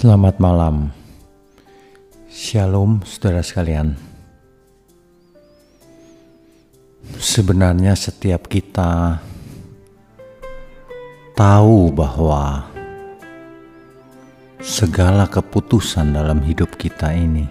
Selamat 0.00 0.40
malam, 0.40 0.96
Shalom, 2.32 3.04
saudara 3.04 3.44
sekalian. 3.44 4.00
Sebenarnya, 7.20 7.92
setiap 7.92 8.48
kita 8.48 9.20
tahu 11.36 11.92
bahwa 11.92 12.64
segala 14.64 15.28
keputusan 15.28 16.16
dalam 16.16 16.40
hidup 16.48 16.80
kita 16.80 17.12
ini 17.12 17.44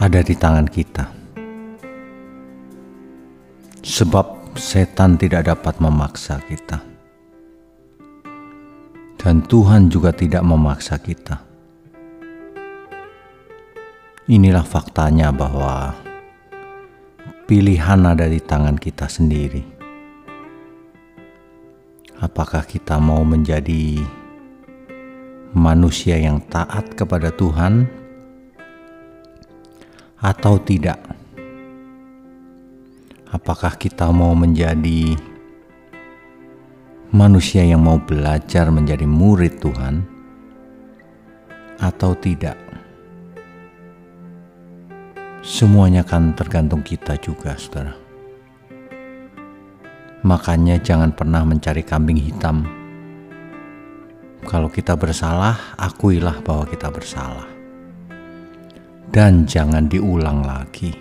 ada 0.00 0.24
di 0.24 0.32
tangan 0.32 0.64
kita, 0.64 1.12
sebab 3.84 4.56
setan 4.56 5.20
tidak 5.20 5.52
dapat 5.52 5.76
memaksa 5.76 6.40
kita 6.48 6.95
dan 9.26 9.42
Tuhan 9.42 9.90
juga 9.90 10.14
tidak 10.14 10.46
memaksa 10.46 11.02
kita. 11.02 11.42
Inilah 14.30 14.62
faktanya 14.62 15.34
bahwa 15.34 15.98
pilihan 17.50 18.06
ada 18.06 18.30
di 18.30 18.38
tangan 18.38 18.78
kita 18.78 19.10
sendiri. 19.10 19.66
Apakah 22.22 22.62
kita 22.70 23.02
mau 23.02 23.26
menjadi 23.26 23.98
manusia 25.58 26.22
yang 26.22 26.38
taat 26.46 26.94
kepada 26.94 27.34
Tuhan 27.34 27.82
atau 30.22 30.54
tidak? 30.62 31.02
Apakah 33.34 33.74
kita 33.74 34.06
mau 34.14 34.38
menjadi 34.38 35.18
manusia 37.16 37.64
yang 37.64 37.80
mau 37.80 37.96
belajar 37.96 38.68
menjadi 38.68 39.08
murid 39.08 39.56
Tuhan 39.56 40.04
atau 41.80 42.12
tidak. 42.12 42.60
Semuanya 45.40 46.04
kan 46.04 46.36
tergantung 46.36 46.84
kita 46.84 47.16
juga, 47.16 47.56
saudara. 47.56 47.96
Makanya 50.26 50.76
jangan 50.82 51.14
pernah 51.16 51.40
mencari 51.46 51.80
kambing 51.80 52.20
hitam. 52.20 52.68
Kalau 54.44 54.68
kita 54.68 54.98
bersalah, 54.98 55.78
akuilah 55.80 56.44
bahwa 56.44 56.68
kita 56.68 56.92
bersalah. 56.92 57.48
Dan 59.08 59.48
jangan 59.48 59.88
diulang 59.88 60.44
lagi. 60.44 60.92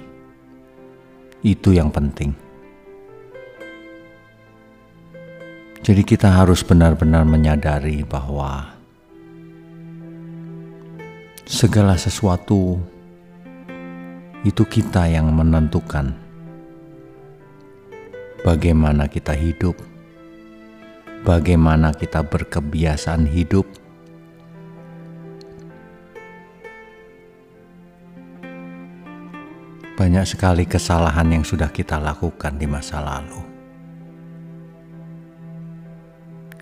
Itu 1.41 1.73
yang 1.73 1.89
penting. 1.89 2.44
Jadi 5.85 6.01
kita 6.01 6.33
harus 6.33 6.65
benar-benar 6.65 7.29
menyadari 7.29 8.01
bahwa 8.01 8.73
segala 11.45 11.93
sesuatu 11.93 12.81
itu 14.41 14.65
kita 14.65 15.05
yang 15.05 15.29
menentukan 15.29 16.09
bagaimana 18.41 19.05
kita 19.05 19.37
hidup, 19.37 19.77
bagaimana 21.21 21.93
kita 21.93 22.25
berkebiasaan 22.25 23.29
hidup, 23.29 23.69
banyak 29.93 30.25
sekali 30.25 30.65
kesalahan 30.65 31.29
yang 31.29 31.45
sudah 31.45 31.69
kita 31.69 32.01
lakukan 32.01 32.57
di 32.57 32.65
masa 32.65 33.05
lalu. 33.05 33.54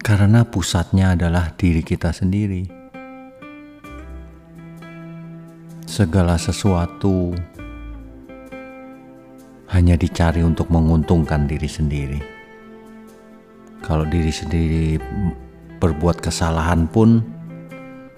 Karena 0.03 0.43
pusatnya 0.43 1.15
adalah 1.15 1.55
diri 1.55 1.79
kita 1.79 2.11
sendiri. 2.11 2.67
Segala 5.87 6.35
sesuatu 6.35 7.31
hanya 9.71 9.95
dicari 9.95 10.43
untuk 10.43 10.67
menguntungkan 10.67 11.47
diri 11.47 11.71
sendiri. 11.71 12.19
Kalau 13.79 14.03
diri 14.03 14.29
sendiri 14.29 14.99
berbuat 15.79 16.19
kesalahan 16.19 16.83
pun 16.83 17.23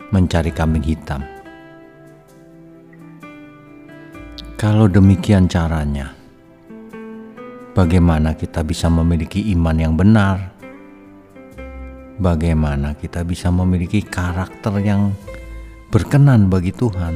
mencari 0.09 0.49
kambing 0.49 0.83
hitam. 0.83 1.21
Kalau 4.57 4.89
demikian 4.89 5.45
caranya, 5.45 6.09
bagaimana 7.77 8.33
kita 8.33 8.65
bisa 8.65 8.89
memiliki 8.89 9.53
iman 9.53 9.77
yang 9.77 9.93
benar? 9.93 10.54
Bagaimana 12.19 12.95
kita 12.95 13.23
bisa 13.27 13.51
memiliki 13.51 14.03
karakter 14.03 14.79
yang 14.79 15.11
berkenan 15.91 16.47
bagi 16.47 16.71
Tuhan. 16.71 17.15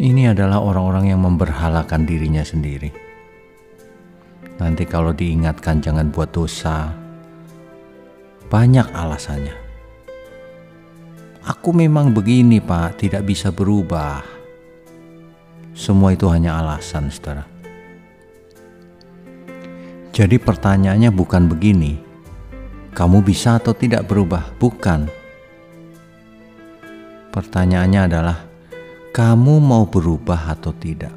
Ini 0.00 0.32
adalah 0.32 0.64
orang-orang 0.64 1.12
yang 1.12 1.20
memberhalakan 1.20 2.08
dirinya 2.08 2.40
sendiri. 2.40 2.88
Nanti 4.56 4.88
kalau 4.88 5.12
diingatkan 5.12 5.84
jangan 5.84 6.08
buat 6.08 6.32
dosa, 6.32 6.88
banyak 8.48 8.88
alasannya. 8.96 9.56
Aku 11.44 11.72
memang 11.76 12.12
begini 12.16 12.60
pak, 12.64 13.00
tidak 13.00 13.28
bisa 13.28 13.52
berubah. 13.52 14.24
Semua 15.76 16.12
itu 16.12 16.28
hanya 16.28 16.60
alasan 16.60 17.08
saudara. 17.08 17.59
Jadi 20.10 20.42
pertanyaannya 20.42 21.14
bukan 21.14 21.46
begini, 21.46 21.94
kamu 22.90 23.22
bisa 23.22 23.62
atau 23.62 23.70
tidak 23.70 24.10
berubah? 24.10 24.42
Bukan. 24.58 25.06
Pertanyaannya 27.30 28.00
adalah, 28.10 28.38
kamu 29.14 29.62
mau 29.62 29.86
berubah 29.86 30.50
atau 30.50 30.74
tidak? 30.74 31.14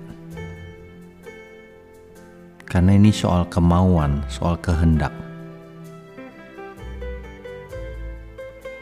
Karena 2.69 2.93
ini 2.93 3.09
soal 3.09 3.49
kemauan, 3.49 4.21
soal 4.29 4.61
kehendak. 4.61 5.13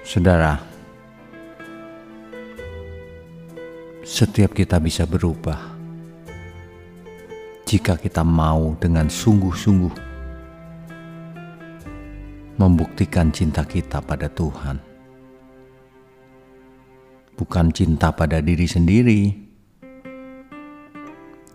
Saudara, 0.03 0.59
setiap 4.03 4.51
kita 4.51 4.75
bisa 4.83 5.07
berubah 5.07 5.70
jika 7.71 7.95
kita 7.95 8.19
mau 8.27 8.75
dengan 8.75 9.07
sungguh-sungguh 9.07 9.95
membuktikan 12.59 13.31
cinta 13.31 13.63
kita 13.63 14.03
pada 14.03 14.27
Tuhan. 14.27 14.75
Bukan 17.39 17.71
cinta 17.71 18.11
pada 18.11 18.43
diri 18.43 18.67
sendiri. 18.67 19.21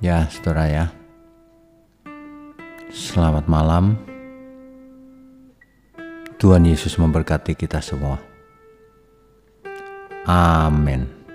Ya, 0.00 0.24
saudara 0.32 0.64
ya. 0.72 0.86
Selamat 2.88 3.44
malam. 3.44 4.00
Tuhan 6.40 6.64
Yesus 6.64 6.96
memberkati 6.96 7.52
kita 7.52 7.84
semua. 7.84 8.16
Amin. 10.24 11.25